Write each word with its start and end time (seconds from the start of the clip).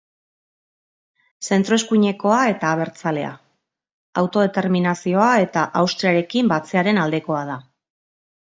Zentro-eskuinekoa 1.49 2.39
eta 2.53 2.71
abertzalea, 2.77 3.29
autodeterminazioa 4.23 5.29
eta 5.47 5.69
Austriarekin 5.85 6.53
batzearen 6.57 7.05
aldekoa 7.07 7.47
da. 7.55 7.63